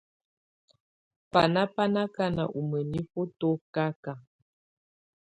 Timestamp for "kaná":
2.15-2.43